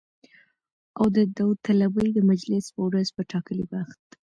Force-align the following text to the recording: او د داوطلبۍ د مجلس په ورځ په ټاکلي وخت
او 0.99 1.05
د 1.15 1.17
داوطلبۍ 1.37 2.07
د 2.13 2.19
مجلس 2.31 2.65
په 2.75 2.81
ورځ 2.87 3.07
په 3.15 3.21
ټاکلي 3.31 3.65
وخت 3.71 4.05